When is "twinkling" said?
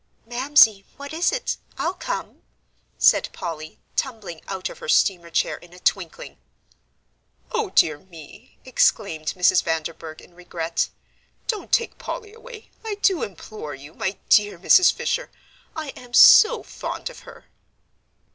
5.79-6.39